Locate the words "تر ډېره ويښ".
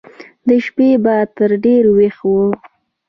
1.37-2.17